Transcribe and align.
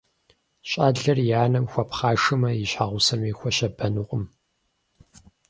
Щӏалэр 0.69 1.17
и 1.23 1.27
анэм 1.43 1.65
хуэпхъашэмэ, 1.71 2.49
и 2.63 2.65
щхьэгъусэми 2.71 3.31
хуэщабэнукъым. 3.37 4.23